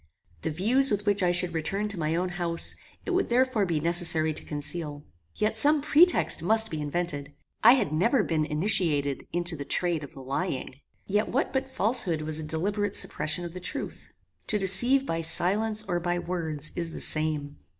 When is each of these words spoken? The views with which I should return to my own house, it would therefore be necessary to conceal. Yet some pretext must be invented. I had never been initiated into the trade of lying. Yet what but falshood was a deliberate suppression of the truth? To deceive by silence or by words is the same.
The 0.41 0.49
views 0.49 0.89
with 0.89 1.05
which 1.05 1.21
I 1.21 1.31
should 1.31 1.53
return 1.53 1.87
to 1.89 1.99
my 1.99 2.15
own 2.15 2.29
house, 2.29 2.75
it 3.05 3.11
would 3.11 3.29
therefore 3.29 3.67
be 3.67 3.79
necessary 3.79 4.33
to 4.33 4.43
conceal. 4.43 5.05
Yet 5.35 5.55
some 5.55 5.79
pretext 5.79 6.41
must 6.41 6.71
be 6.71 6.81
invented. 6.81 7.35
I 7.63 7.73
had 7.73 7.91
never 7.91 8.23
been 8.23 8.43
initiated 8.43 9.27
into 9.31 9.55
the 9.55 9.63
trade 9.63 10.03
of 10.03 10.15
lying. 10.15 10.81
Yet 11.05 11.29
what 11.29 11.53
but 11.53 11.69
falshood 11.69 12.23
was 12.23 12.39
a 12.39 12.43
deliberate 12.43 12.95
suppression 12.95 13.45
of 13.45 13.53
the 13.53 13.59
truth? 13.59 14.09
To 14.47 14.57
deceive 14.57 15.05
by 15.05 15.21
silence 15.21 15.83
or 15.83 15.99
by 15.99 16.17
words 16.17 16.71
is 16.75 16.93
the 16.93 16.99
same. 17.01 17.57